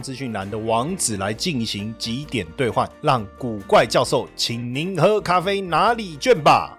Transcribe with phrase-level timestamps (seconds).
[0.00, 6.76] 资讯栏的网址来进行几点兑换，让古怪教授请您喝咖啡拿礼券吧。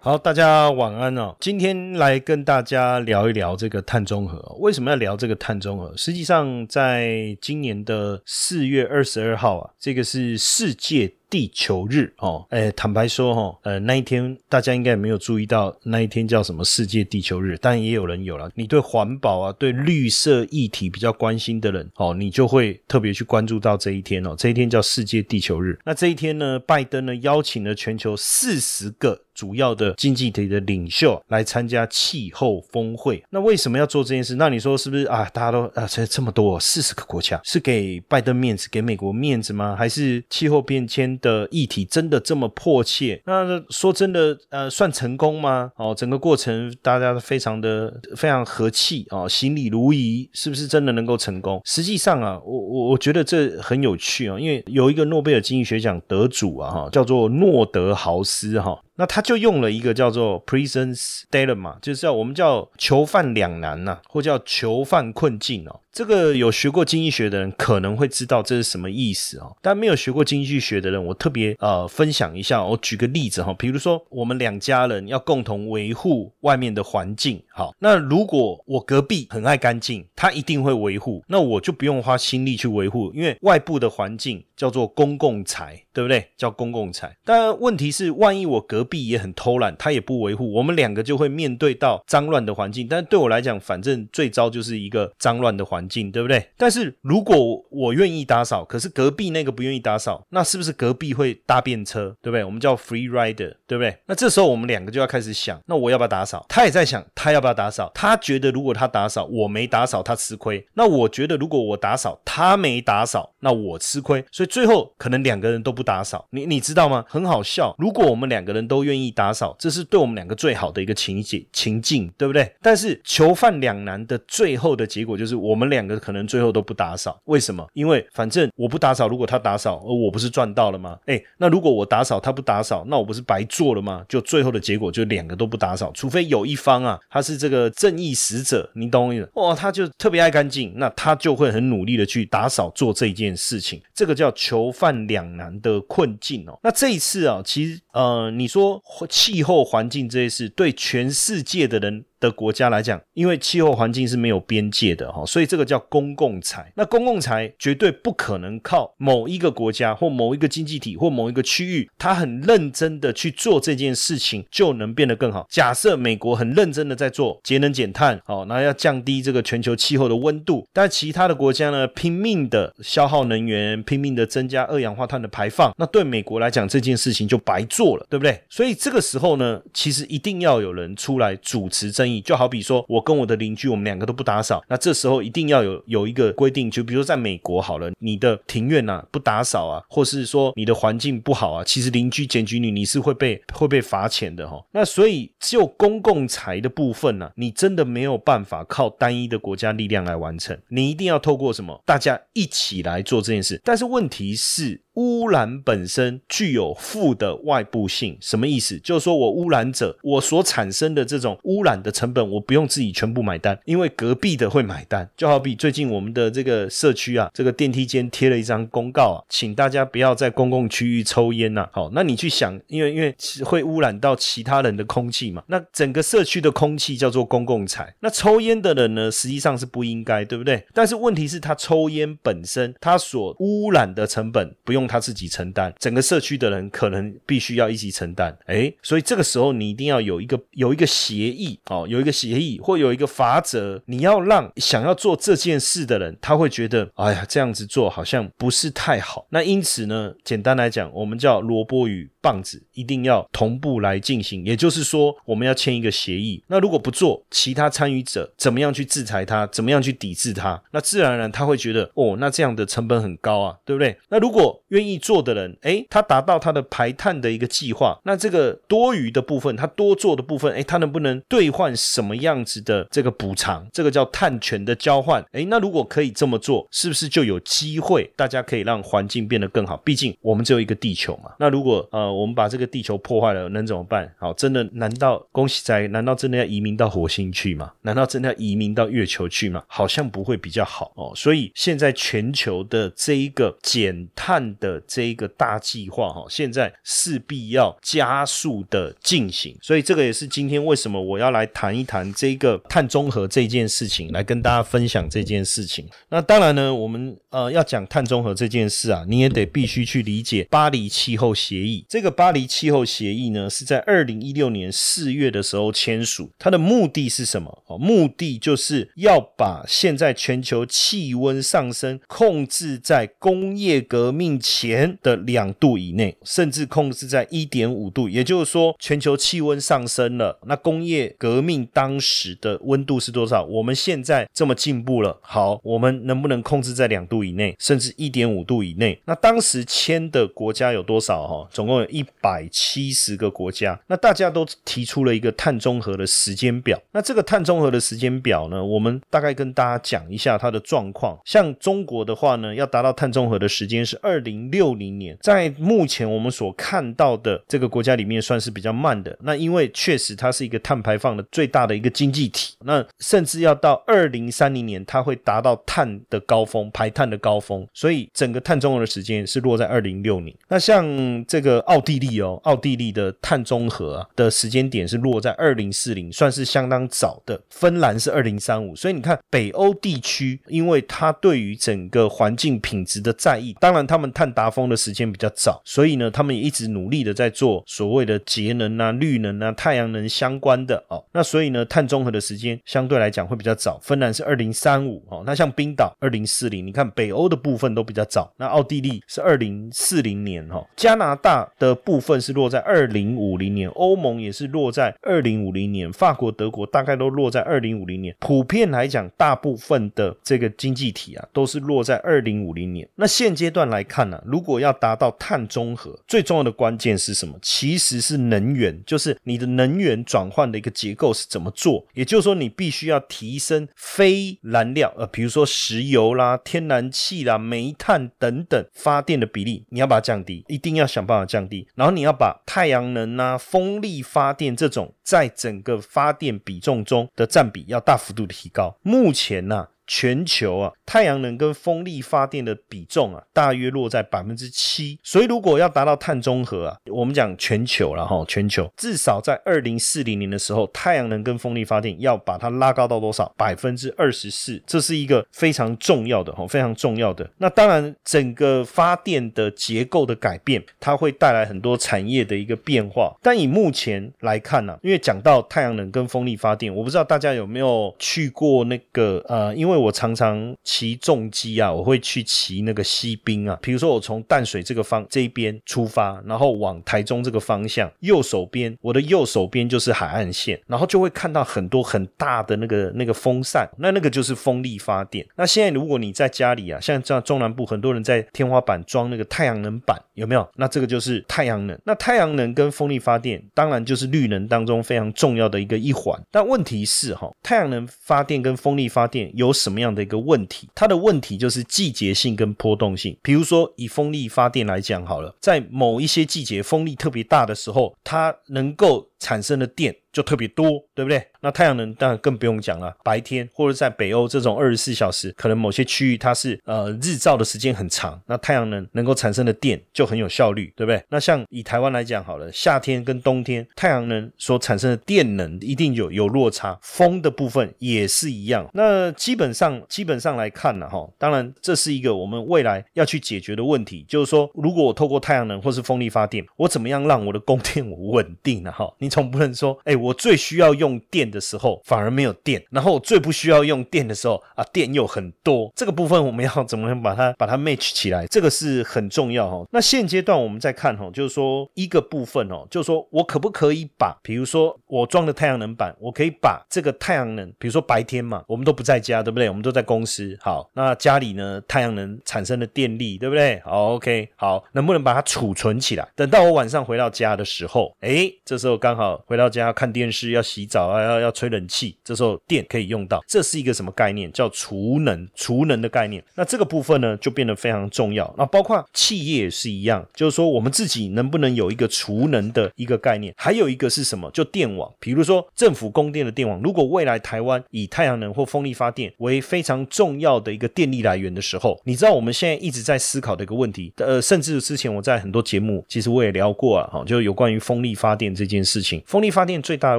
[0.00, 1.36] 好，大家晚安哦。
[1.38, 4.38] 今天来跟大家聊一聊这个碳中和。
[4.58, 5.94] 为什么要聊这个碳中和？
[5.98, 12.46] 实际上，在今年的四月二十二号啊，这个是世界地球日哦。
[12.50, 18.50] 哎，坦白说哈，呃，那一天大家应该也没有注意到那一天叫什么世界地球日，但也有人有了。
[18.54, 24.34] 你对环保啊，对绿色议题比较关心的人哦，你就会特别去关注到这一天哦。
[24.36, 25.78] 这一天叫世界地球日。
[25.84, 29.20] 那这一天呢，拜登呢邀请了全球四十个。
[29.38, 34.34] 主要的经济体的领袖来参加气候峰会，那为什么要做这件事？
[34.34, 35.24] 那你说是不是啊？
[35.26, 39.76] 大家都啊，这这么多四十个国家，是给拜登面子，给美国面子吗？
[39.76, 43.22] 还是气候变迁的议题真的这么迫切？
[43.26, 45.72] 那说真的，呃，算成功吗？
[45.76, 51.60] 哦，整个过程大家都非常的非常和气啊，行礼如仪，是不是真的能够成功？
[51.64, 58.80] 实际上啊，我我我觉得这很有趣啊，因为有一个诺贝尔经济学奖得主啊，哈，叫做诺德豪斯哈。
[58.98, 65.80] 那他就用了一个叫做 prison's dilemma，就是叫我们叫囚犯两难呐，或叫囚犯困境哦。
[65.90, 72.62] 这个有学过经济学的人可能会知道这是什么意思哦，但没有学过经济学的人，我特别呃分享一下。
[72.62, 86.28] 我举个例子哈，比如说我们两家人要共同维护外面的环境，好，那如果我隔壁很爱干净，他一定会维护，那我就不用花心力去维护，因为外部的环境叫做公共财，对不对？
[86.36, 87.16] 叫公共财。
[87.24, 92.86] 但问题是，万一我隔壁也很偷懒，他也不维护，我们两个就会面对到脏乱的环境。
[92.86, 95.78] 但对我来讲，反正最糟就是一个脏乱的环。
[95.78, 96.44] 环境对不对？
[96.56, 102.16] 但是如果我愿意打扫，可是隔壁那个不愿意打扫，那是不是隔壁会搭便车？
[102.20, 102.42] 对不对？
[102.42, 103.96] 我们叫 free rider，对不对？
[104.06, 106.44] 那这时候我们两个就要开始想，那我要不要打扫？
[106.48, 107.92] 他也在想，他要不要打扫？
[107.94, 110.66] 他觉得如果他打扫，我没打扫，他吃亏。
[110.74, 114.24] 那我觉得如果我打扫，他没打扫，那我吃亏。
[114.32, 116.26] 所以最后可能两个人都不打扫。
[116.30, 117.04] 你你知道吗？
[117.08, 117.72] 很好笑。
[117.78, 122.52] 如果我们两个人都都愿意打扫，这是对我们两个最好的一个情景情境，对不对？
[122.60, 125.68] 但是囚犯两难的最后的结果就是我们。
[125.68, 127.68] 两个可能最后都不打扫，为什么？
[127.74, 130.98] 因为反正我不打扫，如果他打扫，而我不是赚到了吗？
[131.04, 134.02] 哎，那如果我打扫，他不打扫，那我不是白做了吗？
[134.08, 139.30] 就最后的结果就两个都不打扫，除非有一方啊，他是这个正义使者，你懂我意思？
[139.34, 146.58] 哇，他就特别爱干净，那他就会很努力的去打扫做这件事情，这个叫囚犯两难的困境哦。
[146.62, 148.67] 那这一次啊，其实呃，你说
[149.08, 152.04] 气候环境这些事，对全世界的人。
[152.20, 156.72] 的国家来讲，因为气候环境是没有边界的哈，所以这个叫公共财。
[156.74, 165.46] 那公共财绝对不可能靠某一个国家或某一个经济体或某一个区域，他很认真的去做这件事情就能变得更好。
[165.48, 178.42] 假设美国很认真的在做节能减碳，好，那要降低这个全球气候的温度，但其他的国家呢，拼命的消耗能源，拼命的增加二氧化碳的排放，那对美国来讲这件事情就白做了，对不对？
[178.48, 182.07] 所以这个时候呢，其实一定要有人出来主持争。
[182.08, 194.64] 你就好比说，我跟我的邻居，我们两个都不打扫，那这时候一定要有有一个规定，就比如说在美国好了，你的庭院呐不打扫啊，或是说你的环境不好啊，其实邻居检举你，你是会被会被罚钱的哈。
[194.72, 203.60] 那所以就公共财的部分呢，你真的没有办法靠单一的国家力量来完成，你一定要透过什么，大家一起来做这件事。
[203.64, 204.82] 但是问题是。
[204.98, 208.76] 污染本身具有负的外部性，什么意思？
[208.80, 215.08] 就是说我污染者，我所产生的这种污染的成本，我不用自己全部买单，因为隔壁的会买单。
[215.16, 221.68] 就好比最近我们的这个社区啊，这个电梯间贴了一张公告啊，请大家不要在公共区域抽烟呐。
[221.72, 223.14] 好，那你去想，因为因为
[223.44, 227.94] 会污染到其他人的空气嘛，那整个社区的空气叫做公共财。
[228.00, 230.66] 那抽烟的人呢，实际上是不应该，对不对？
[230.74, 234.87] 但是问题是，他抽烟本身，他所污染的成本不用。
[234.88, 238.36] 他自己承担，整个社区的人可能必须要一起承担。
[238.46, 249.26] 哎，所以这个时候你一定要有一个有一个协议哦，有一个协议或有一个法则，你要让想要做这件事的人，他会觉得，哎呀，这样子做好像不是太好。
[249.30, 252.10] 那因此呢，简单来讲，我们叫萝卜与。
[252.28, 256.44] 棒子一定要同步来进行，也就是说，我们要签一个协议。
[256.48, 259.46] 那如果不做，其他参与者怎么样去制裁他？
[259.46, 260.62] 怎么样去抵制他？
[260.72, 263.96] 那自然而然他会觉得，哦，那这样的成本很高啊，对不对？
[264.10, 273.66] 那如果愿意做的人，诶，他达到他的排碳的一个计划，那这个多余的部分，他多做的部分，诶，他能不能兑换什么样子的这个补偿？
[273.72, 275.24] 这个叫碳权的交换。
[275.32, 278.10] 诶，那如果可以这么做，是不是就有机会？
[278.14, 279.78] 大家可以让环境变得更好。
[279.78, 281.30] 毕竟我们只有一个地球嘛。
[281.38, 284.12] 那如果呃，我们把这个地球破坏了，能怎么办？
[284.18, 284.62] 好，真的？
[284.72, 285.86] 难道恭喜仔？
[285.88, 287.72] 难道真的要移民到火星去吗？
[287.82, 289.62] 难道真的要移民到月球去吗？
[289.68, 291.12] 好像不会比较好哦。
[291.14, 299.56] 所以现在全球的这一个减碳的这一个大计划哈，现在势必要加速的进行。
[299.62, 305.86] 所以这个也是今天为什么我要来谈一谈这个碳中和这件事情，来跟大家分享这件事情。
[306.08, 311.84] 那当然呢，我们呃要讲碳中和这件事啊，你也得必须去理解巴黎气候协议。
[311.88, 317.64] 这这个巴黎气候协议呢，是在二零一六年四月的时候签署，它的目的是什么？
[317.66, 328.08] 哦，目的就是要把现在全球气温上升控制在工业革命前的两度以内，甚至控制在一点五度。
[328.08, 333.42] 也就是说，全球气温上升了，那工业革命当时的温度是多少？
[333.42, 339.02] 我们现在这么进步了，好，我们能不能控制在两度以内，甚至一点五度以内？
[339.04, 341.26] 那当时签的国家有多少？
[341.26, 343.78] 哈，总共有一百七十个国家。
[343.86, 346.80] 那大家都提出了一个碳中和的时间表。
[346.92, 348.64] 那这个碳中和的时间表呢？
[348.64, 351.18] 我们大概跟大家讲一下它的状况。
[351.24, 359.16] 像中国的话呢，要达到碳中和的时间是二零六零年，在目前我们所看到的这个国家里面算是比较慢的。
[359.22, 367.66] 那因为确实它是一个碳排放的最大的一个经济体，那甚至要到二零三零年，它会达到碳的高峰，排碳的高峰。
[367.72, 370.34] 所以整个碳中和的时间是落在二零六零。
[370.48, 370.86] 那像
[371.26, 377.40] 这个澳奥地利哦，奥地利的碳中和的时间点是落在二零四零，算是相当早的。
[377.50, 391.04] 芬兰是二零三五，所以你看北欧地区，因为它对于整个环境品质的在意，当然他们碳达峰的时间比较早，所以呢，他们也一直努力的在做所谓的节能啊、绿能啊、太阳能相关的哦。
[391.12, 393.78] 那所以呢，碳中和的时间相对来讲会比较早。
[393.80, 398.32] 芬兰是二零三五哦，那像冰岛二零四零，你看北欧的部分都比较早。
[398.36, 408.14] 那奥地利是二零四零年哈，加拿大的的部分是落在二零五零年，欧盟也是落在二零五零年，法国、德国大概都落在二零五零年。
[408.18, 412.88] 普遍来讲，大部分的这个经济体啊，都是落在二零五零年。
[412.96, 417.38] 那现阶段来看呢，如果要达到碳中和，最重要的关键是什么？
[417.42, 421.84] 其实是能源，就是你的能源转换的一个结构是怎么做。
[421.94, 431.57] 也就是说，你必须要提升非燃料，呃，比如说石油啦、天然气啦、煤炭等等发电的比例，你要把它降低，一定要想办法降低。
[431.74, 438.76] 然后你要把太阳能啊、风力发电这种在整个发电比重中的占比要大幅度的提高。
[438.82, 439.68] 目前呢？
[439.88, 445.00] 全球啊，太阳能跟风力发电的比重啊，大约落在百分之七。
[445.02, 453.32] 所以如果要达到碳中和啊，我们讲全球了哈，全球至少在二零四零年的时候，太阳能跟风力发电要把它拉高到多少？
[453.36, 457.28] 百分之二十四，这是一个非常重要的哈，非常重要的。
[457.38, 463.16] 那当然，整个发电的结构的改变，它会带来很多产业的一个变化。
[463.22, 473.58] 但以目前来看呢，因为讲到太阳能跟风力发电，我不知道大家有没有去过那个呃，因为我常常骑重机啊，我会去骑那个西滨啊。
[473.62, 485.26] 比如说，我从淡水这个方这一边出发，然后往台中这个方向，右手边，我的右手边就是海岸线，然后就会看到很多很大的那个那个风扇，那那个就是风力发电。
[485.36, 490.48] 那现在如果你在家里啊，像这样中南部很多人在天花板装那个太阳能板，有没有？
[490.56, 491.78] 那这个就是太阳能。
[491.84, 496.20] 那太阳能跟风力发电，当然就是绿能当中非常重要的一个一环。
[496.30, 499.67] 但问题是哈，太阳能发电跟风力发电有什？
[499.68, 500.66] 什么样的一个问题？
[500.74, 503.14] 它的问题就是季节性跟波动性。
[503.22, 511.24] 比如说以风力发电来讲好了，在某一些季节风力特别大的时候，它能够产生的电就特别多，对不对？
[511.40, 521.02] 那太阳能当然更不用讲了，白天或者在北欧这种二十四小时，可能某些区域它是呃日照的时间很长，那太阳能能够产生的电就很有效率，对不对？
[521.08, 528.68] 那像以台湾来讲好了，夏天跟冬天太阳能所产生的电能一定有有落差，风的部分也是一样。
[528.74, 538.72] 那 基本上基本上来看呢，哈，当然这是一个我们未来要去解决的问题，就是说如果我透过太阳能或是风力发电，我怎么样让我的供电 稳定呢？
[538.72, 545.72] 哈，你你总不能说，哎，我最需要用电的时候反而没有电，然后我最不需要用电的时候啊，电又很多。
[545.74, 548.26] 这个部分我们要怎么能把它 把它 match 起来？
[548.26, 549.66] 这个是很重要哈。
[549.70, 559.48] 那现阶段我们再看哈，就是说一个部分哦，就是说我可不可以把，比如说我装的太阳能板，我可以把这个太阳能，比如说白天嘛，我们都不在家，对不对？
[559.48, 560.36] 我们都在公司。
[560.42, 563.58] 好，那家里呢，太阳能产生的电力，对不对？
[563.64, 566.06] 好，OK，好，能不能把它储存起来？
[566.14, 573.22] 等到我晚上回到家的时候，哎，这时候刚好回到家要看电视、要洗澡啊，要要吹冷气，这时候电可以用到。
[573.28, 574.30] 这是一个什么概念？
[574.32, 576.20] 叫储能，储能的概念。
[576.34, 578.34] 那这个部分呢，就变得非常重要。
[578.36, 583.32] 那包括企业也是一样，就是说我们自己能不能有一个储能的一个概念？
[583.36, 584.28] 还有一个是什么？
[584.32, 586.60] 就电网，比如说政府供电的电网。
[586.60, 598.87] 如果未来台湾以太阳能或风力发电为非常重要的一个电力来源的时候，你知道我们现在一直在思考的一个问题，呃，甚至之前我在很多节目其实我也聊过啊，哈，就有关于风力发电这件事情。
[599.06, 599.98] 风力发电最大的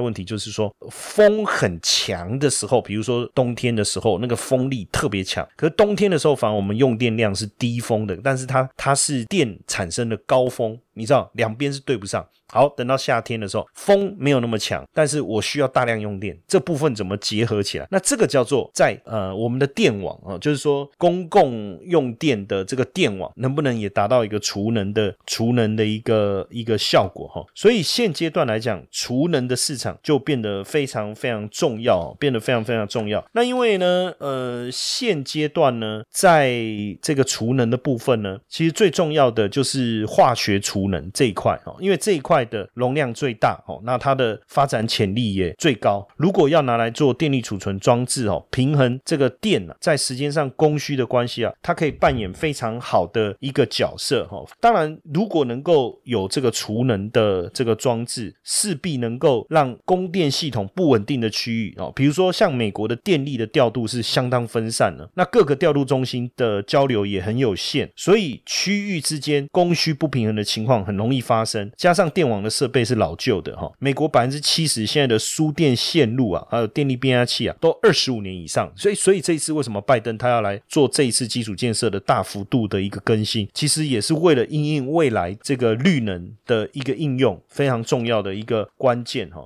[0.00, 5.46] 问题就是说，风很强的时候，比如说冬天的时候，那个风力特别强。
[5.56, 10.78] 可是冬天的时候，反而我们用电量是低风的，但是它它是电产生的高峰。
[10.94, 12.26] 你知道两边是对不上。
[12.52, 17.86] 好，等到夏天的时候，风没有那么强，但是我需要大量用电，这部分怎么结合起来？
[17.92, 27.46] 那这个叫做在呃我们的电网啊，就是说公共用电的这个电网能不能也达到一个储能的储能的一个一个效果哈？
[27.54, 33.24] 所以现阶段来讲，储能的市场就变得非常非常重要，变得非常非常重要。
[33.30, 36.52] 那因为呢，呃，现阶段呢，在
[37.00, 40.79] 这个储能的部分呢，其实最重要的就是化学储。
[40.80, 46.06] 储能这一块哦，因为这一块的容量最大哦，那它的发展潜力也最高。
[46.16, 54.42] 如果要拿来做电力储存装置哦，平衡这个电呢，在时间上供需的关系啊，它可以扮演非常好的一个角色哈。
[54.58, 70.69] 当然，如果能够有这个储能的这个装置，势必能够让供电系统不稳定的区域哦，比如说像美国的电力的调度是相当分散的，那各个调度中心的交流也很有限，所以区域之间供需不平衡的情况。
[70.70, 73.70] 况很容易发生，加上电网的设备是老旧的哈。
[73.80, 78.72] 美国百分之七十现在的输电线路啊，还有电力变压器啊，都二十五年以上。
[78.76, 89.44] 所以，所以这一次为什么拜登他要来做这一次基础建设的大幅度的一个更新，其实也是为了应应未来这个绿能的一个应用，非常重要的一个关键哈。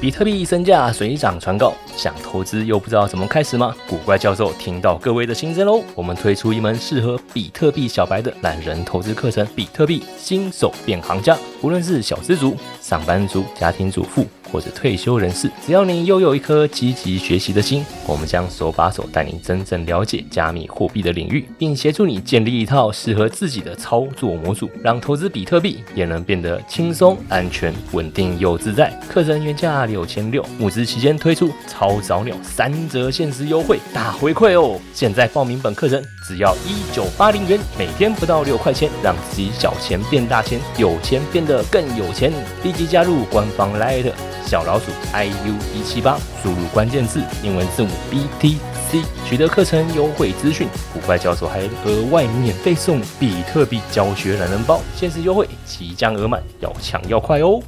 [0.00, 3.72] 比特币身价水涨船高，想投资又不知道怎么开始吗？
[3.88, 14.26] 古怪教授听到各位的心声喽，我们推出一门适合比特币小白的懒人投资课程——比特币新手变行家，无论是小资族、上班族、家庭主妇。
[14.52, 28.92] 或者退休人士，只要你拥有一颗积极学习的心，我们将手把手带你真正了解加密货币的领域，并协助你建立一套适合自己的操作模组，让投资比特币也能变得轻松、安全、稳定又自在。
[29.08, 34.78] 课程原价六千六，募资期间推出超早鸟三折限时优惠，大回馈哦！
[34.92, 42.32] 现在报名本课程只要一九八零元，每天不到六块钱，让自己小钱变大钱，有钱变得更有钱。
[42.62, 44.12] 立即加入官方来的。
[44.44, 48.58] 小老鼠 i u 一七八，输入关键字英文字母 b t
[48.90, 50.68] c，取得课程优惠资讯。
[50.92, 57.60] 古怪教授还额外免费送比特币教学懒人包，限时优惠即将额满，要抢要快哦！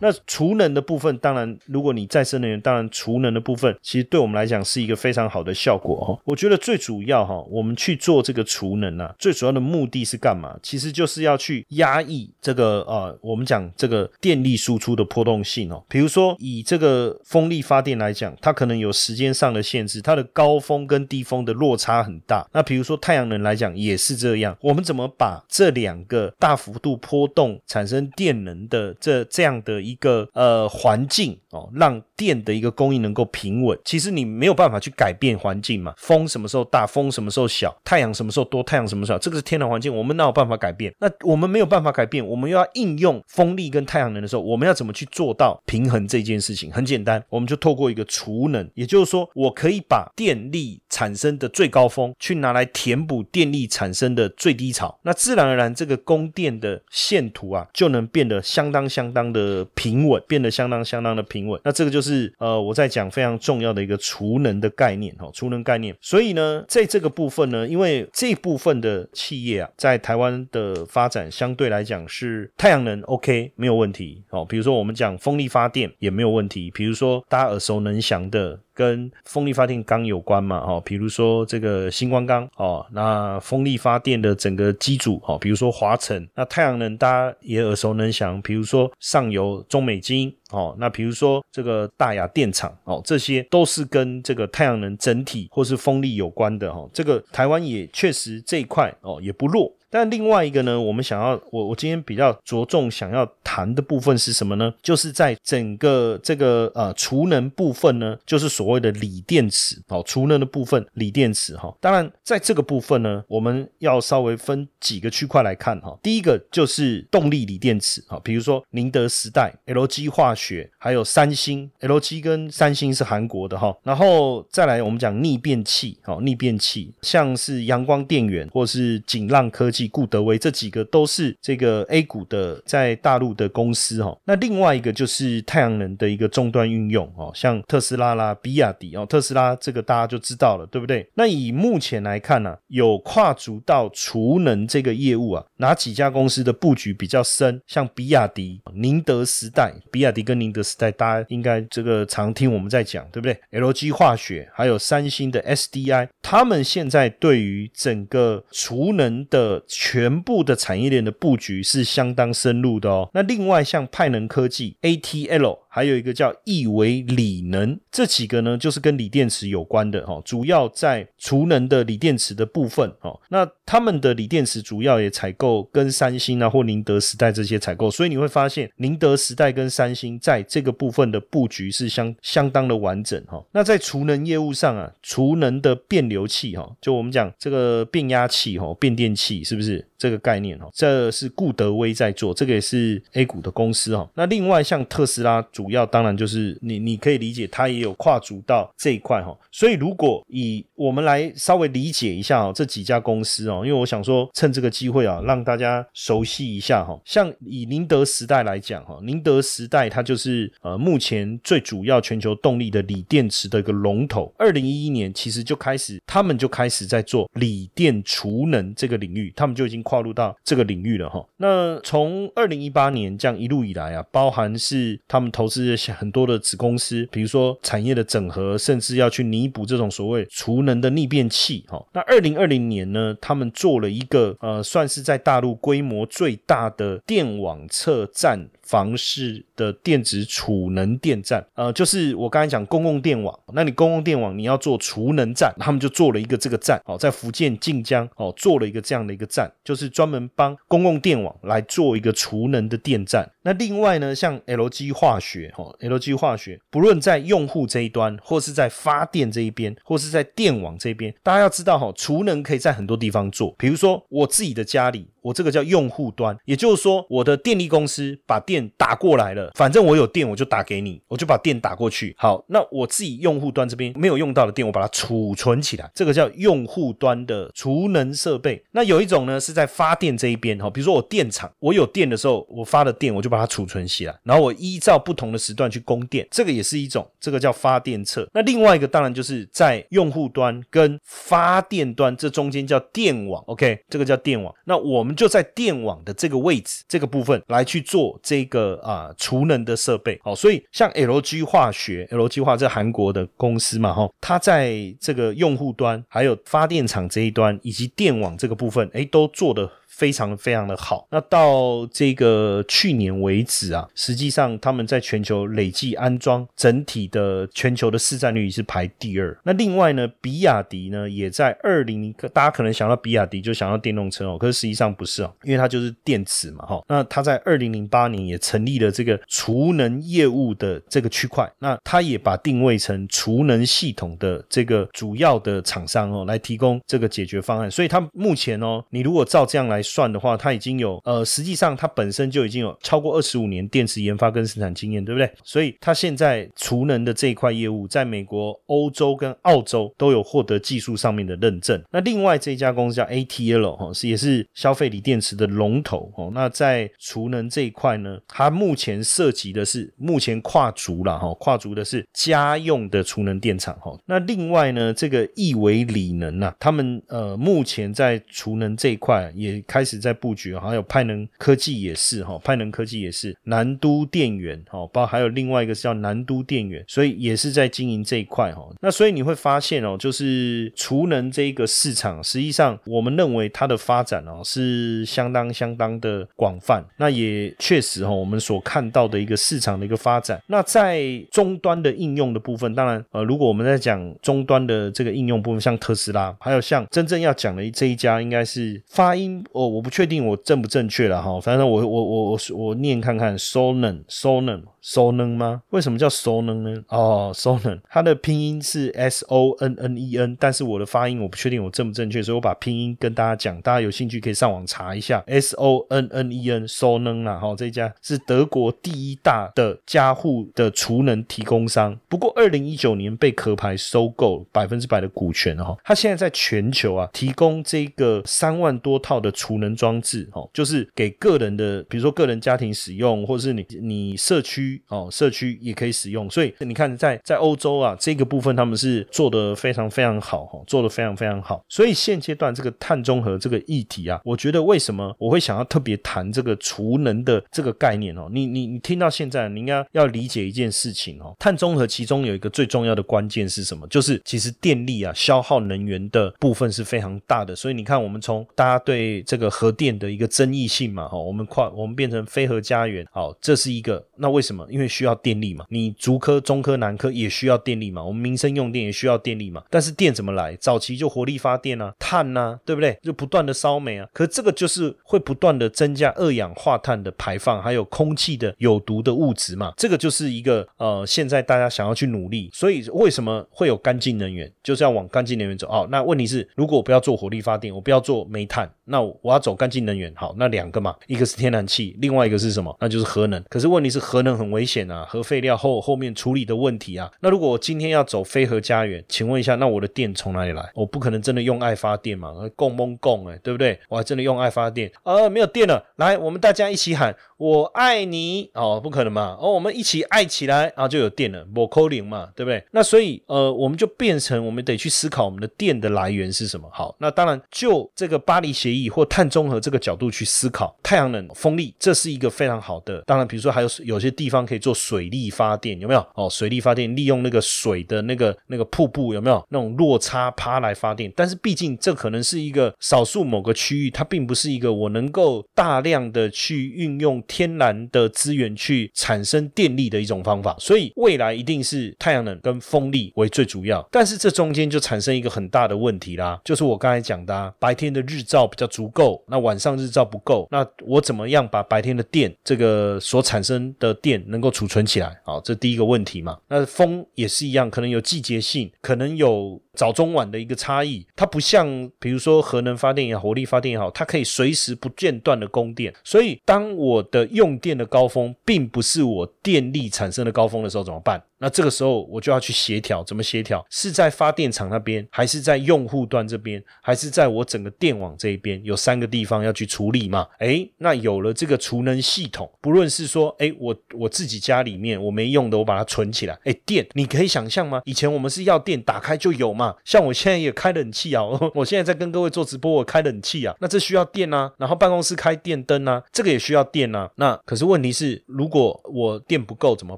[0.00, 6.18] 那储能的部分，当然，如果你再生能源，当然储能的部分，其实对我们来讲是一个非常好的效果哦。
[6.24, 10.58] 我觉得最主要哈，我们去做这个储能啊，最主要的目的是干嘛？
[10.62, 15.84] 其实就是要去压抑这个呃，我们讲这个电力输出的波动性哦。
[15.88, 22.48] 比如说以这个风力发电来讲，它可能有时间上的限制，它的高峰跟低峰的落差很大。
[22.52, 29.89] 那比如说太阳能来讲也是这样，我们怎么把这两个大幅度波动产生电能的这这样的？
[29.90, 33.78] 一个呃环境哦，让电的一个供应能够平稳。
[33.84, 40.94] 其实你没有办法去改变环境嘛，风什么时候大，风什么时候小，太阳什么时候多，太阳什么时候少，这个是天然环境，我们哪有办法改变？
[41.00, 46.70] 那我们没有办法改变，我们又要应用风力跟太阳能的时候，我们要怎么去做到平衡这件事情？
[46.70, 59.66] 很简单，我们就透过一个储能，也就是说，我可以把电力产生的最高峰去拿来填补电力产生的最低潮，那自然而然这个供电的线图啊，就能变得相当相当的。
[59.74, 65.94] 平稳变得相当相当的平稳，那这个就是呃我在讲非常重要的一个储能的概念哈，储能概念。
[66.00, 78.60] 所以呢，在这个部分呢，因为这部分的企业啊，在台湾的发展相对来讲是太阳能 OK 没有问题哦，比如说我们讲风力发电也没有问题，比如说大家耳熟能详的。
[78.80, 99.70] 跟风力发电钢有关嘛，哦，比如说这个星光钢哦，那风力发电的整个机组哦，比如说华晨，那太阳能大家也耳熟能详，比如说上游中美金哦，那比如说这个大雅电厂哦，这些都是跟这个太阳能整体或是风力有关的哈，这个台湾也确实这一块哦也不弱。
[99.90, 104.72] 但另外一个呢，我们想要我我今天比较着重想要谈的部分是什么呢？
[104.80, 111.74] 就是在整个这个呃储能部分呢，就是所谓的锂电池哦，储能的部分锂电池哈。
[111.80, 115.98] 当然在这个部分呢，我们要稍微分几个区块来看哈。
[116.00, 123.76] 第一个就是动力锂电池啊，比如说宁德时代、LG 化学，还有三星，LG 跟三星是韩国的哈。
[123.82, 129.79] 然后再来我们讲逆变器哦，逆变器像是阳光电源或是景浪科技。
[129.88, 141.08] 固德威这几个都是这个 A 股的在大陆的公司哈，那另外一个就是太阳能的一个终端运用哦，像特斯拉啦、比亚迪哦，特斯拉这个大家就知道了，对不对？
[141.14, 147.60] 那以目前来看呢，有跨足到储能这个业务啊，哪几家公司的布局比较深？
[147.66, 163.08] 像比亚迪、宁德时代，比亚迪跟宁德时代大家应该这个常听我们在讲，对不对？LG 化学还有三星的 SDI，他们现在对于整个储能的全部的产业链的布局是相当深入的哦。
[163.14, 165.58] 那另外像派能科技 ATL。
[165.72, 173.18] 还有一个叫亿维锂能，这几个呢就是跟锂电池有关的哈，主要在储能的锂电池的部分哦。
[173.28, 183.40] 那他们的锂电池主要也采购跟三星啊或宁德时代这些采购，所以你会发现宁德时代跟三星在这个部分的布局是相相当的完整哈。
[183.52, 190.70] 那在储能业务上啊，储能的变流器哈，就我们讲这个变压器哈，变电器是不是这个概念哦？
[190.72, 194.08] 这是固德威在做，这个也是 A 股的公司哈。
[194.14, 195.46] 那另外像特斯拉。
[195.52, 206.98] 主要当然就是你，你可以理解它也有跨足到这一块哈，所以如果以我们来稍微理解一下哦，这几家公司哦，因为我想说趁这个机会啊，让大家熟悉一下哈。
[207.04, 214.32] 像以宁德时代来讲哈，宁德时代它就是呃目前最主要全球动力的锂电池的一个龙头。
[214.38, 221.26] 二零一一年其实就开始，他们就开始在做锂电储能这个领域，他们就已经跨入到这个领域了哈。
[221.38, 231.64] 那从二零一八年这样一路以来啊，包含是他们投是很多的子公司，比如说产业的整合，甚至要去弥补这种所谓储能的逆变器。
[231.66, 238.48] 哈，那二零二零年呢，他们做了一个呃，算是在大陆规模最大的电网测站。
[238.62, 253.30] 房式的电子储能电站，呃，就是我刚才讲公共电网，那你公共电网你要做储能站，他们就做了一个这个站，哦，在福建晋江哦做了一个这样的一个站，就是专门帮公共电网来做一个储能的电站。
[253.42, 265.08] 那另外呢，像 LG 化学，哈，LG 化学不论在用户这一端，或是在发电这一边，或是在电网这边，大家要知道哈，储能可以在很多地方做，比如说我自己的家里。
[265.22, 272.14] 我这个叫用户端，也就是说，我的电力公司把电打过来了，反正我有电，我就打给你，我就把电打过去。
[272.16, 278.64] 好，那我自己用户端这边没有用到的电，我把它储存起来，这个叫用户端的储能设备。
[278.72, 288.28] 那有一种呢，是在发电这一边哈，比如说我电厂，我有电的时候，我发的电我就把它储存起来，然后我依照不同的时段去供电，这个也是一种，这个叫发电侧。
[288.34, 294.52] 那另外一个当然就是在用户端跟发电端这中间叫电网，OK，这个叫电网。
[294.64, 295.16] 那我们。
[295.20, 309.70] 就在电网的这个位置、这个部分来去做这个啊储能的设备，好，所以像 LG 化学、LG 化这韩国的公司嘛，哈，它在这个用户端、还有发电厂这一端以及电网这个部分，哎，都做的。
[310.00, 311.06] 非常非常的好。
[311.10, 319.38] 那到这个去年为止啊，实际上他们在全球累计安装整体的全球的市占率是排第二。
[319.44, 326.82] 那另外呢，比亚迪呢也在二零，大家可能想到比亚迪就想到电动车哦，可是实际上不是哦，因为它就是电池嘛哈。
[326.88, 337.70] 那它在二零零八年也成立了这个储能业务的这个区块，那它也把定位成储能系统的这个主要的厂商哦，来提供这个解决方案。
[337.70, 339.82] 所以它目前哦，你如果照这样来。
[339.90, 345.28] 算的话，它已经有呃，实际上它本身就已经有超过二十五年电池研发跟生产经验，对不对？
[345.42, 351.82] 所以它现在储能的这一块业务，在美国、欧洲跟澳洲都有获得技术上面的认证。
[351.90, 356.30] 那另外这一家公司叫 ATL 哈，是也是消费锂电池的龙头哦。
[356.32, 363.98] 那在储能这一块呢，它目前涉及的是目前跨足了哈，跨足的是家用的储能电厂哈。
[364.06, 369.60] 那另外呢，这个亿维锂能呐，他们呃目前在储能这一块也。
[369.70, 378.68] 开始在布局，还有派能科技也是哈，派能科技也是南都电源哈，包还有另外一个是叫南都电源，所以也是在经营这一块哈。
[378.80, 386.84] 那所以你会发现哦，就是储能这一个市场，实际上我们认为它的发展哦是相当相当的广泛。
[386.96, 390.42] 那也确实哈，我们所看到的一个市场的一个发展。
[390.48, 401.38] 那在终端的应用的部分，当然呃，如果我们在讲终端的这个应用部分，像特斯拉，还有像真正要讲的这一家，应该是发音我，我不确定我正不正确了哈。
[401.40, 404.62] 反正我我我我我念看看，Sonnen，Sonnen。
[404.80, 405.62] 收能吗？
[405.70, 406.82] 为什么叫收能呢？
[406.88, 421.98] 哦，收能，它的拼音是 S O N N E N，但是我的发音我不确定我正不正确，所以我把拼音跟大家讲，大家有兴趣可以上网查一下 S O N N E N，收能啊，哈，这家是德国第一大的家户的储能提供商。
[422.08, 434.69] 不过二零一九年被壳牌收购百分之百的股权哈，它现在在全球啊提供这个三万多套的储能装置，哦，就是给个人的，比如说个人家庭使用，或者是你你社区。
[434.88, 441.64] 哦，社区也可以使用，所以你看，在在欧洲啊，这个部分他们是做的非常非常好哈，做的非常非常好。
[441.68, 448.28] 所以现阶段这个碳中和这个议题啊，我觉得为什么我会想要特别谈这个储能的这个概念哦？
[448.30, 453.86] 你你你听到现在，你应该要理解一件事情哦，碳中和其中有一个最重要的关键是什么？
[453.88, 457.54] 就是其实电力啊，消耗能源的部分是非常大的。
[457.56, 464.04] 所以你看，我们从大家对这个核电的一个争议性嘛，哈，我们跨我们变成非核家园，好，这是一个。
[464.16, 464.59] 那为什么？
[464.68, 469.62] 因为需要电力嘛，你竹科、中科、南科也需要电力嘛，我们民生用电也需要电力嘛。
[469.70, 470.56] 但是电怎么来？
[470.56, 472.98] 早期就火力发电啊，碳呐，对不对？
[473.02, 474.06] 就不断的烧煤啊。
[474.12, 479.72] 可这个就是会不断的增加二氧化碳的排放，还有空气的有毒的物质嘛。
[479.76, 484.50] 这个就是一个呃，现在大家想要去努力，所以为什么会有干净能源？
[484.62, 485.68] 就是要往干净能源走。
[485.68, 490.12] 哦，那问题是，如果我不要做火力发电，我不要做煤炭，那我要走干净能源。
[490.16, 492.76] 好，那两个嘛，一个是天然气，另外一个是什么？
[492.80, 493.42] 那就是核能。
[493.48, 494.80] 可是问题是，核能很危险。
[494.90, 500.68] 啊，核废料后后面处理的问题啊，那如果我今天要走非核家园，请问一下，那我的电从哪里来？
[500.74, 503.78] 我不可能真的用爱发电嘛，供蒙供哎，对不对？
[503.88, 512.64] 我还真的用爱发电，呃，没有电了，来，我们大家一起喊我爱你哦，不可能嘛，哦，我们一起爱起来，然后就有电了，我扣零嘛，对不对？
[512.72, 516.68] 那所以呃，我们就变成我们得去思考我们的电的来源是什么。
[516.72, 523.02] 好，那当然就这个巴黎协议或碳中和这个角度去思考，太阳能、风力，这是一个非常好的。
[523.06, 524.74] 当然，比如说还有有些地方可以做。
[524.80, 526.06] 水力发电有没有？
[526.14, 531.12] 哦，水力发电利用那个水的那个那个瀑布有没有那种落差趴来发电？
[531.14, 540.56] 但是毕竟这可能是一个少数某个区域，它并不是一个我能够大量的去运用天然的资源去产生电力的一种方法。
[540.58, 543.86] 所以未来一定是太阳能跟风力为最主要。
[543.92, 556.38] 但是这中间就产生一个很大的问题啦，就是我刚才讲的，白天的日照比较足够，那晚上日照不够，那我怎么样把白天的电这个所产生的电能够储存起来，好，这第一个问题嘛。
[556.48, 559.60] 那风也是一样，可能有季节性，可能有。
[559.80, 565.90] 早中晚的一个差异，它不像比如说核能发电也好，火力发电也好，它可以随时不间断的供电。
[566.04, 571.22] 所以，当我的用电的高峰并不是我电力产生的高峰的时候，怎么办？
[571.38, 573.64] 那这个时候我就要去协调，怎么协调？
[573.70, 578.62] 是在发电厂那边，还是在用户端这边，还是在我整个电网这一边？
[578.62, 580.26] 有三个地方要去处理嘛？
[580.40, 586.38] 哎，那有了这个储能系统，不论是说，哎，我我自己家里面我没用的，我把它存起来。
[586.44, 587.80] 哎，电，你可以想象吗？
[587.86, 589.69] 以前我们是要电打开就有嘛。
[589.84, 591.22] 像我现在也开冷气啊，
[591.54, 597.10] 我现在在跟各位做直播，我开冷气啊，那这需要电啊，然后办公室开电灯啊，这个也需要电啊。
[597.16, 599.96] 那可是问题是，如果我电不够怎么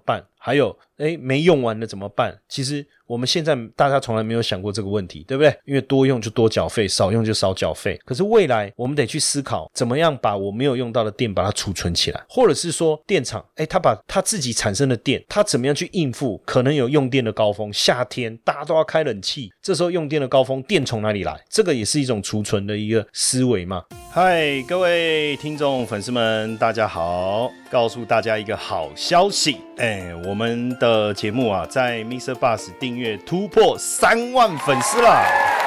[0.01, 0.25] 办？
[0.45, 2.37] 还有，哎，没用完了怎么办？
[2.49, 5.57] 其实我们现在大家从来没有想过这个问题，对不对？
[5.65, 7.97] 因为多用就多缴费，少用就少缴费。
[8.05, 17.73] 可是未来我们得去思考，怎么样把我没有用到的电把它储存起来，或者是说电厂，哎，它把它自己产生的电，它怎么样去应付可能有用电的高峰？
[17.73, 21.41] 夏天大家都要开冷气，这时候用电的高峰，电从哪里来？
[21.49, 23.85] 这个也是一种储存的一个思维嘛。
[24.11, 27.49] 嗨，各位听众粉丝们，大家好！
[27.73, 32.35] 告诉大家一个好消息，哎，我们的节目啊，在 Mr.
[32.35, 35.62] Bus 订阅突破三万粉丝了。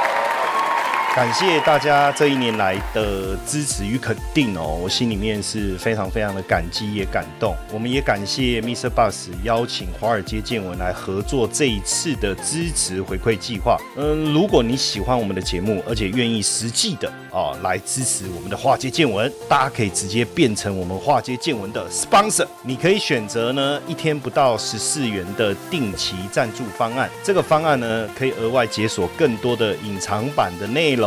[1.16, 7.56] 感谢大家这一年来的支持与肯定哦，我心里面是非常非常的感激也感动。
[7.72, 8.90] 我们也感谢 Mr.
[8.90, 13.78] Bus 邀请华尔街见闻来合作这一次的支持回馈计划。
[13.96, 22.46] 嗯，如果你喜欢我们的节目，而且愿意实际的啊来支持我们的华街见闻，大家可以直接变成我们华街见闻的 sponsor。
[22.62, 31.05] 你可以选择呢一天不到十四元的定期赞助方案，这个方案呢可以额外解锁更多的隐藏版的内容。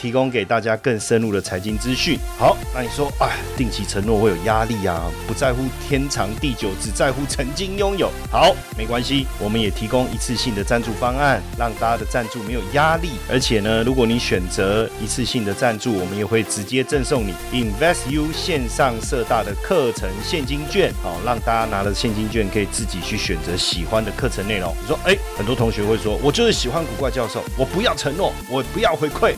[0.00, 2.18] 提供给大家更深入的财经资讯。
[2.38, 5.10] 好，那你说，哎，定期承诺会有压力啊？
[5.26, 8.10] 不在乎天长地久，只在乎曾经拥有。
[8.30, 13.10] 好，没关系，我们也提供一次性的赞助方案，让大家的赞助没有压力。
[13.30, 24.74] 而且呢，如果你选择一次性的赞助，我们也会直接赠送你 InvestU 线上社大的课程现金券，好，让大家拿了现金券可以自己去选择喜欢的课程内容。
[24.80, 29.34] 你说，哎，很多同学会说，我就是喜欢古怪教授，我不要承诺，我不要回馈，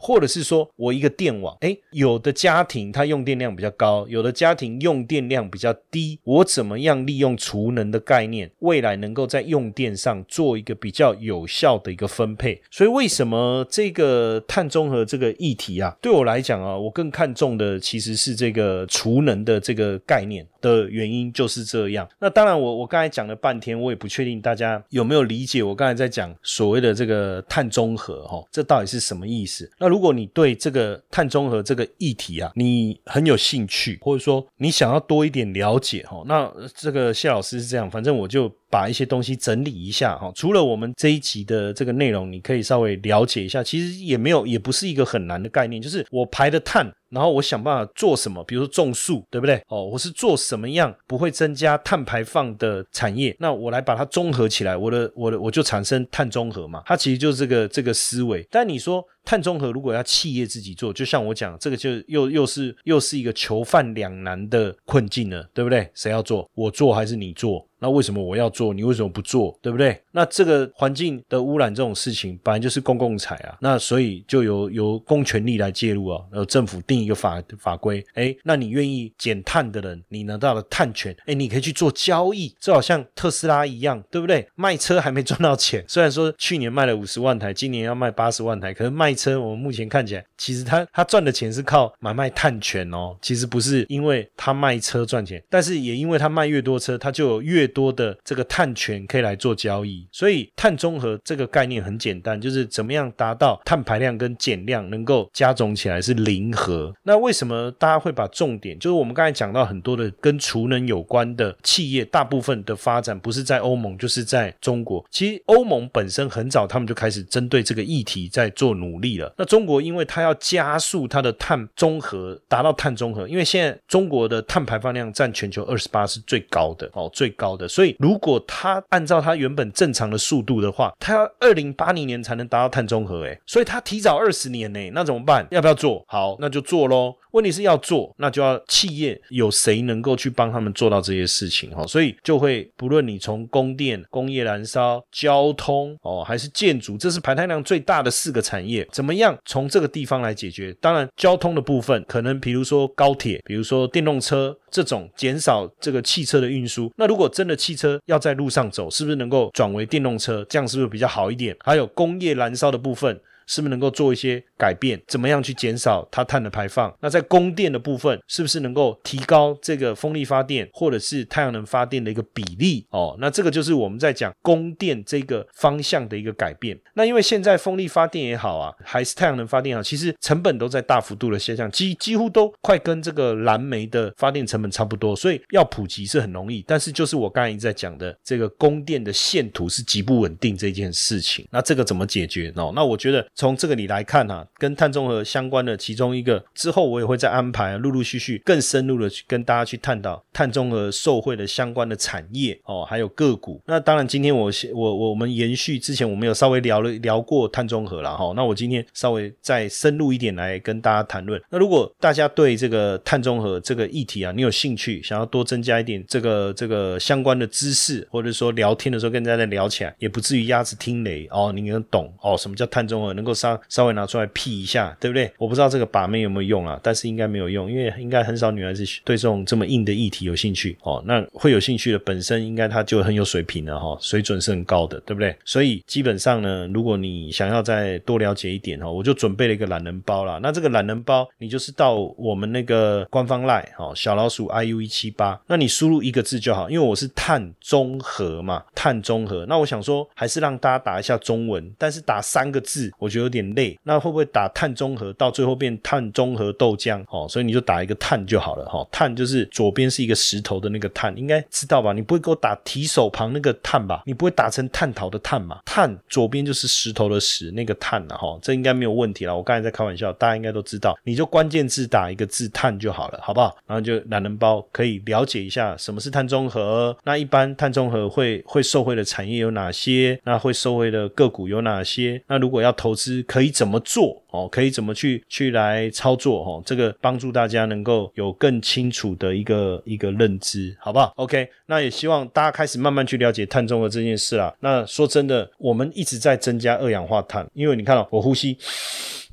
[0.00, 12.62] 或者是说我一个电网，哎，有的家庭它用电量比较高，有的家庭用电量比较低，我怎么样利用储能的概念，未来能够在用电上做一个比较有效的一个分配？
[12.70, 22.08] 所以为什么这个碳中和这个议题啊，对我来讲啊，我更看重的其实是这个储能的这个概念的原因就是这样。
[22.18, 29.70] 那当然，我我刚才讲了半天，我也不确定大家有没有理解我刚才在讲所谓的这个碳中和哈，这到底是什么意思？
[29.78, 40.30] 那如果你对这个碳中和这个议题啊，你很有兴趣，或者说你想要多一点了解哈，那这个谢老师是这样，反正我就把一些东西整理一下哈。
[40.34, 49.62] 除了我们这一集的这个内容，你可以稍微了解一下，其实也没有，也不是一个很难的概念，就是我排的碳，然后我想办法做什么，比如说种树，对不对？
[49.68, 58.46] 哦，我是做什么样不会增加碳排放的产业，那我来把它综合起来，我的我的我就产生碳中和嘛，它其实就是这个这个思维。
[58.50, 59.04] 但你说。
[59.22, 65.88] 碳中和如果要企业自己做，就像我讲，这个就又又是又是一个囚犯两难的困境了，对不对？
[65.94, 66.50] 谁要做？
[66.54, 67.68] 我做还是你做？
[67.80, 68.72] 那为什么我要做？
[68.72, 69.58] 你为什么不做？
[69.62, 70.00] 对不对？
[70.12, 73.56] 那这个环境的污染这种事情，本来就是公共财啊。
[73.60, 78.04] 那所以就由由公权力来介入啊，然后政府定一个法法规。
[78.14, 82.54] 哎，那你愿意减碳的人，你拿到了碳权，哎，你可以去做交易。
[82.60, 84.46] 这好像特斯拉一样，对不对？
[84.54, 93.16] 卖车还没赚到钱，虽然说去年卖了五十万台，今年要卖八十万台，可是卖车我们目前看起来，其实他他赚的钱是靠买卖碳权哦。
[93.22, 106.92] 其实不是因为他卖车赚钱，但是也因为他卖越多车，他就有越多的这个碳权可以来做交易，所以碳中和这个概念很简单，就是怎么样达到碳排量跟减量能够加总起来是零和。
[107.04, 115.04] 那为什么大家会把重点，就是我们刚才讲到很多的跟储能有关的企业，大部分的发展不是在欧盟，就是在中国。
[115.10, 119.32] 其实欧盟本身很早，他们就开始针对这个议题在做努力了。
[119.38, 127.96] 那中国因为它要加速它的碳中和，达到碳中和，因为现在中国的碳排放量占全球二十八是最高的哦，最高所以。
[127.98, 135.46] 如果它按照它原本正常的速度的话，它要二零八零年才能达到碳中和，诶，所以它提早二十年呢，那怎么办？
[135.50, 136.36] 要不要做好？
[136.38, 137.14] 那就做喽。
[137.32, 150.72] 问题是要做，那就要企业有谁能够去帮他们做到这些事情哈，所以就会不论你从供电、工业燃烧、交通哦，还是建筑，这是排碳量最大的四个产业，怎么样从这个地方来解决？
[150.80, 156.92] 当然，交通的部分可能比如说高铁，比如说电动车这种减少这个汽车的运输。
[156.96, 160.44] 那如果真的汽车要在路上走，是不是能够转为电动车？
[160.48, 161.56] 这样是不是比较好一点？
[161.60, 163.20] 还有工业燃烧的部分。
[163.50, 165.00] 是不是能够做一些改变？
[165.08, 166.94] 怎么样去减少它碳的排放？
[167.00, 172.86] 那在供电的部分，是不是能够提高这个风力发电或者是太阳能发电的一个比例？
[172.90, 176.78] 哦，那这个就是我们在讲供电这个方向的一个改变。
[176.94, 186.64] 那因为现在风力发电也好啊，还是太阳能发电也好，其实成本都在大幅度的下降，几几乎都快跟这个蓝煤的发电成本差不多，所以要普及是很容易。
[186.68, 192.52] 但是就是我刚才一直在讲的这个供电的线图是极不稳定这件事情，那这个怎么解决？
[192.54, 193.26] 哦，那我觉得。
[193.40, 203.58] 从这个你来看哈，跟碳中和相关的其中一个，之后我也会再安排，陆陆续续更深入的去跟大家去探讨碳中和受惠的相关的产业哦，还有个股。
[203.64, 211.40] 那当然，今天我我我们延续之前我们有稍微聊了聊过碳中和了哈，那我今天稍微再深入一点来跟大家谈论。
[211.48, 223.29] 那如果大家对这个碳中和这个议题啊，你有兴趣，想要多增加一点这个这个相关的知识，或者说聊天的时候跟大家聊起来，也不至于鸭子听雷哦，你能懂哦，什么叫碳中和，能够。
[223.34, 225.32] 稍稍微拿出来 P 一下，对不对？
[225.38, 231.02] 我不知道这个把妹有没有用啊，但是应该没有用，因为应该很少女孩子对这种这么硬的议题有兴趣哦。
[231.06, 235.34] 那会有兴趣的本身应该他就很有水平了哈，水准是很高的，对不对？
[235.44, 240.38] 所以基本上呢，如果你想要再多了解一点哈，我就准备了一个懒人包啦。
[240.42, 249.44] 那这个懒人包，你就是到我们那个官方 line 哦，小老鼠 iu 一七八，那你输入一个字就好，因为我是碳中和嘛，碳中和。
[249.46, 253.78] 那我想说，还是让大家打一下中文，但是打三个字，我觉得有点累。
[253.82, 257.04] 那会不会打碳中和到最后变碳中和豆浆？
[257.08, 258.86] 哦，所以你就打一个碳就好了哈。
[258.90, 261.92] 碳就是左边是一个石头的那个碳，应该知道吧？
[261.92, 264.02] 你不会给我打提手旁那个碳吧？
[264.06, 265.58] 你不会打成探讨的碳嘛？
[265.64, 269.36] 碳左边就是石头的石，那个碳了哈，这应该没有问题了。
[269.36, 270.96] 我刚才在开玩笑，大家应该都知道。
[271.04, 273.56] 你就关键字打一个字碳就好了，好不好？
[273.66, 276.96] 然后就懒人包可以了解一下什么是碳中和。
[277.04, 280.20] 那一般碳中和会会受惠的产业有哪些？
[280.24, 282.22] 那会受惠的个股有哪些？
[282.26, 284.22] 那如果要投资，可以怎么做？
[284.30, 286.44] 哦，可以怎么去去来操作？
[286.44, 294.54] 哦，这个帮助大家能够有更清楚的一个一个认知，好不好？OK，那也希望大家开始慢慢去了解碳中和这件事啦。
[294.60, 298.58] 那说真的，我们一直在增加二氧化碳，因为你看到我呼吸。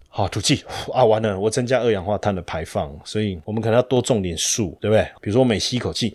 [0.09, 5.03] 好，吐气啊，完了，我增加二氧化碳的排放，所以我们可能要多种点树，对不对？
[5.21, 6.11] 比如说我每吸一口气，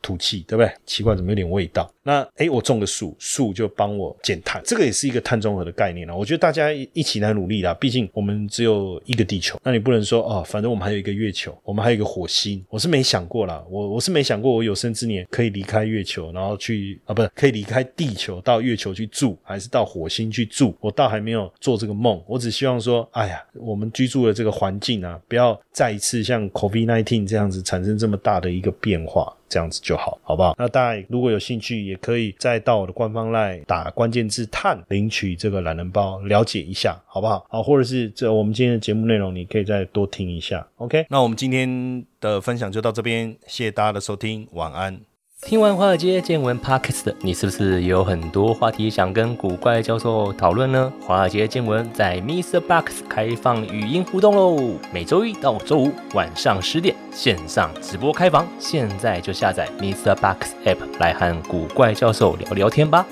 [0.00, 0.72] 吐气，对不对？
[0.86, 1.92] 奇怪，怎么有点味道？
[2.02, 6.16] 那诶，我种个树，树就帮我减碳，这个也是一个碳中和的概念了。
[6.16, 12.64] 我觉得大家一起来努力啦，毕竟我们只有一个地球，那你不能说哦，反正我们还有一个月球，我们还有一个火星。
[12.70, 20.74] 我是没想过啦，我我是没想过我有生之年可以离开月球，然后去啊，不是可以离开地球到月球去住，还是到火星去住？
[20.80, 29.34] 我倒还没有做这个梦，我只希望说，哎呀，我们居住的这个环境啊，不要再一次像 COVID-19 这样子产生这么大的一个变化。
[29.48, 30.54] 这样子就好，好不好？
[30.58, 37.46] 那大家如果有兴趣，也可以再到我的官方来打关键字“碳”领取这个懒人包，了解一下，好不好？
[37.48, 40.66] 好，或者是这我们今天的节目内容，你可以再多听一下。
[40.76, 45.00] OK，那我们今天的分享就到这边，谢谢大家的收听，晚安。
[45.40, 50.92] 听完华尔街见闻 Podcast 你，是不是有很多话题想跟古怪教授讨论呢？
[51.00, 52.58] 华尔街见闻在 Mr.
[52.60, 60.16] Box 开放语音互动喽，每周一到周五晚上十点线上直播开房，现在就下载 Mr.
[60.16, 63.06] Box App 来和古怪教授聊聊天吧。